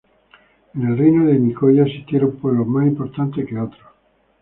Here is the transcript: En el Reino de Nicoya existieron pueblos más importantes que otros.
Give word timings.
En 0.73 0.81
el 0.87 0.97
Reino 0.97 1.27
de 1.27 1.37
Nicoya 1.37 1.83
existieron 1.83 2.35
pueblos 2.37 2.65
más 2.65 2.87
importantes 2.87 3.45
que 3.47 3.59
otros. 3.59 3.85